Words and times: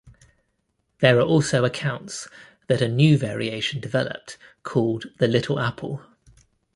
There 0.97 1.19
are 1.19 1.23
also 1.23 1.63
accounts 1.63 2.27
that 2.65 2.81
a 2.81 2.87
new 2.87 3.19
variation 3.19 3.79
developed 3.79 4.39
called 4.63 5.05
the 5.19 5.27
Little 5.27 5.59
Apple. 5.59 6.01